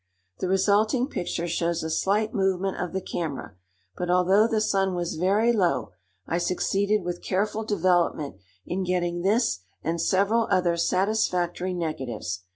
The 0.39 0.47
resulting 0.47 1.05
picture 1.09 1.47
shows 1.47 1.83
a 1.83 1.89
slight 1.91 2.33
movement 2.33 2.77
of 2.81 2.91
the 2.91 3.01
camera; 3.01 3.55
but 3.95 4.09
although 4.09 4.47
the 4.47 4.59
sun 4.59 4.95
was 4.95 5.13
very 5.13 5.53
low, 5.53 5.91
I 6.25 6.39
succeeded 6.39 7.03
with 7.03 7.21
careful 7.21 7.63
development 7.63 8.37
in 8.65 8.83
getting 8.83 9.21
this 9.21 9.59
and 9.83 10.01
several 10.01 10.47
other 10.49 10.75
satisfactory 10.75 11.75
negatives. 11.75 12.39